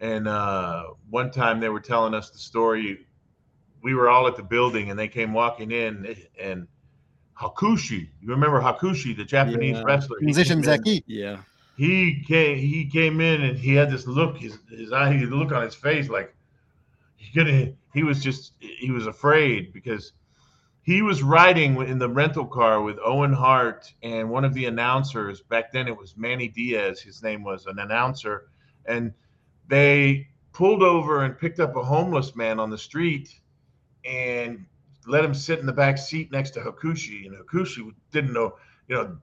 [0.00, 3.06] And uh, one time they were telling us the story.
[3.80, 6.66] We were all at the building, and they came walking in, and
[7.40, 8.08] Hakushi.
[8.20, 9.84] You remember Hakushi, the Japanese Yeah.
[9.84, 10.16] wrestler?
[10.20, 11.04] Musician came Zaki.
[11.06, 11.42] Yeah.
[11.76, 15.62] He came he came in and he had this look his his eye look on
[15.62, 16.34] his face like
[17.16, 20.12] he gonna he was just he was afraid because
[20.86, 25.40] he was riding in the rental car with Owen Hart and one of the announcers.
[25.40, 28.50] Back then it was Manny Diaz his name was an announcer.
[28.86, 29.12] And
[29.66, 33.34] they pulled over and picked up a homeless man on the street
[34.04, 34.64] and
[35.08, 37.26] let him sit in the back seat next to Hakushi.
[37.26, 38.54] And Hakushi didn't know
[38.86, 39.18] you know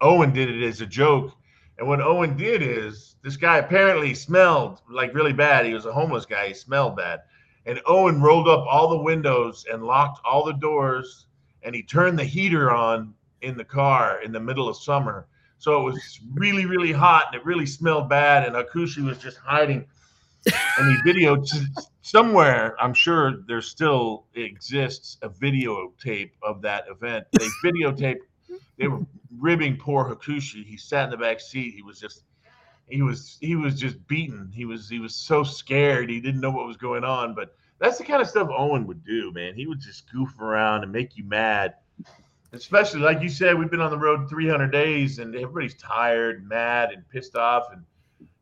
[0.00, 1.32] Owen did it as a joke
[1.78, 5.66] and what Owen did is this guy apparently smelled like really bad.
[5.66, 6.48] He was a homeless guy.
[6.48, 7.22] He smelled bad.
[7.66, 11.26] And Owen rolled up all the windows and locked all the doors
[11.62, 15.26] and he turned the heater on in the car in the middle of summer.
[15.58, 18.46] So it was really, really hot and it really smelled bad.
[18.46, 19.86] And Hakushi was just hiding.
[20.78, 21.48] And he videoed
[22.02, 27.26] somewhere, I'm sure there still exists a videotape of that event.
[27.32, 28.22] They videotaped,
[28.78, 29.00] they were
[29.38, 30.64] ribbing poor Hakushi.
[30.64, 31.74] He sat in the back seat.
[31.74, 32.24] He was just
[32.88, 34.50] he was he was just beaten.
[34.54, 36.10] He was he was so scared.
[36.10, 37.34] He didn't know what was going on.
[37.34, 39.54] But that's the kind of stuff Owen would do, man.
[39.54, 41.74] He would just goof around and make you mad.
[42.52, 46.90] Especially like you said, we've been on the road 300 days and everybody's tired, mad,
[46.92, 47.72] and pissed off.
[47.72, 47.82] And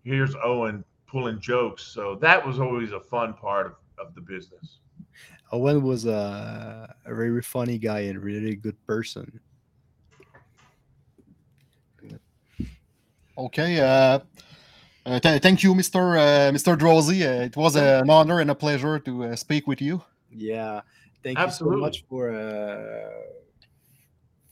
[0.03, 1.85] here's Owen pulling jokes.
[1.85, 4.81] So that was always a fun part of, of the business.
[5.53, 9.41] Owen was a, a very funny guy and really good person.
[13.47, 13.81] Okay.
[13.81, 14.19] Uh,
[15.07, 16.19] uh, th- thank you, Mr.
[16.19, 16.77] Uh, Mr.
[16.77, 17.23] Droese.
[17.23, 20.03] Uh, it was an honor and a pleasure to uh, speak with you.
[20.31, 20.83] Yeah,
[21.25, 21.77] thank Absolutely.
[21.77, 23.11] you so much for uh,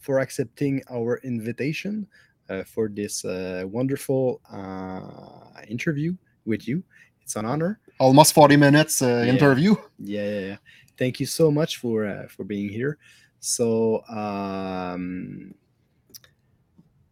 [0.01, 2.07] for accepting our invitation
[2.49, 6.17] uh, for this uh, wonderful uh, interview
[6.47, 6.83] with you.
[7.23, 7.79] It's an honor.
[8.01, 9.33] Almost 40 minutes uh, Yeah.
[9.33, 9.77] interview.
[9.99, 10.57] Yeah, yeah, yeah.
[10.97, 12.97] Thank you so much for uh, for being here.
[13.41, 15.55] So um,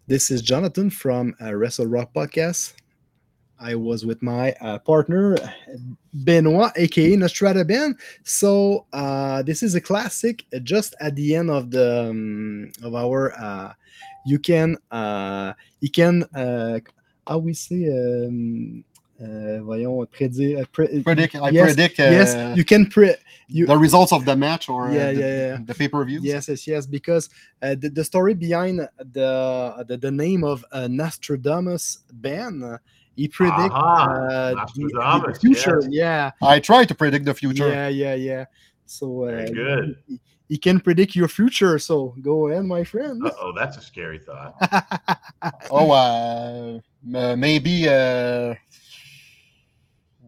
[0.07, 2.75] this is Jonathan from uh, Wrestle Rock Podcast.
[3.59, 5.37] I was with my uh, partner
[6.13, 7.97] Benoit, aka Nostrada Ben.
[8.23, 10.45] So uh, this is a classic.
[10.55, 13.73] uh, Just at the end of the um, of our, uh,
[14.27, 16.81] you can uh, you can uh,
[17.27, 18.85] how we say um,
[19.21, 20.61] uh, voyons prédire.
[20.61, 23.15] uh, pre- Predict, I Yes, predict uh, yes, you can pre.
[23.49, 25.59] You, the results of the match or uh, Yeah, the, yeah, yeah.
[25.65, 26.21] the pay per view.
[26.23, 26.87] Yes, yes, yes.
[26.87, 27.31] Because
[27.63, 32.79] uh, the, the story behind the the, the name of uh, Nostradamus Ben,
[33.15, 35.81] he predict Aha, uh, the- the, future.
[35.83, 35.89] yes.
[35.91, 37.69] Yeah, I try to predict the future.
[37.69, 38.45] yeah, yeah, yeah.
[38.87, 39.97] So uh, Very good.
[40.09, 41.79] He, he can predict your future.
[41.79, 43.25] So go ahead, my friend.
[43.25, 44.55] Uh oh, that's a scary thought.
[45.71, 46.79] Oh, uh,
[47.15, 47.89] m- maybe.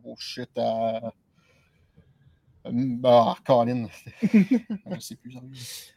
[0.08, 0.48] Oh shit.
[3.04, 3.88] Ah, Colin.
[4.22, 5.92] Je sais plus.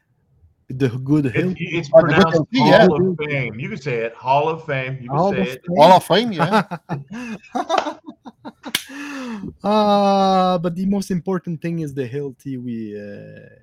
[0.70, 1.51] the good hill.
[1.51, 2.88] It- it's Oh, the good yeah.
[2.88, 3.59] Hall of Fame.
[3.59, 4.14] You can say it.
[4.16, 4.97] Hall of Fame.
[5.01, 5.62] You can Hall say it.
[5.66, 5.78] Fame.
[5.78, 6.64] Hall of Fame, yeah.
[9.64, 12.97] uh, but the most important thing is the health we.
[12.99, 13.59] Uh,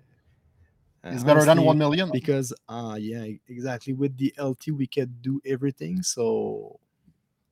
[1.05, 2.11] It's better than 1 million.
[2.11, 6.79] because uh yeah exactly with the lt we can do everything so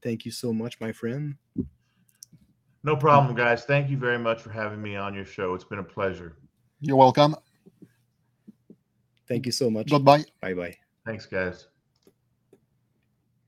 [0.03, 1.37] thank you so much my friend
[2.87, 3.65] No problem, guys.
[3.65, 5.55] Thank you very much for having me on your show.
[5.55, 6.37] It's been a pleasure.
[6.81, 7.35] You're welcome.
[9.27, 10.25] thank you so much Goodbye.
[10.41, 11.67] bye bye Thanks, guys.